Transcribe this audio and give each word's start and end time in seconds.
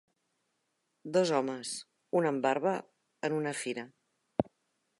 Dos 1.17 1.33
homes, 1.39 1.73
un 2.21 2.29
amb 2.29 2.47
barba, 2.47 2.73
en 3.29 3.37
una 3.41 3.53
fira. 3.61 3.85